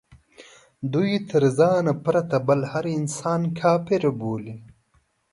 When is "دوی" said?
0.93-1.11